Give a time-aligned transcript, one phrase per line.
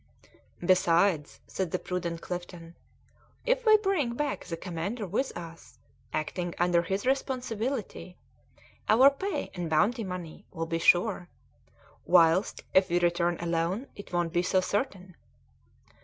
[0.65, 2.73] "Besides," said the prudent Clifton,
[3.45, 5.77] "if we bring back the commander with us,
[6.11, 8.17] acting under his responsibility,
[8.89, 11.29] our pay and bounty money will be sure;
[12.03, 15.15] whilst if we return alone it won't be so certain."